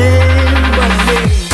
[0.00, 1.49] remember me.